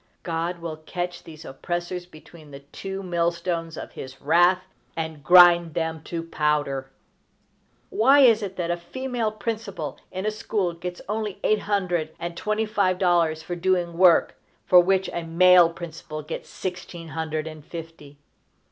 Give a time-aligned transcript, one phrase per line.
[0.23, 4.63] God will catch these oppressors between the two mill stones of his wrath,
[4.97, 6.89] and grind them to powder!
[7.91, 12.35] Why is it that a female principal in a school gets only eight hundred and
[12.35, 14.35] twenty five dollars for doing work
[14.65, 18.17] for which a male principal gets sixteen hundred and fifty?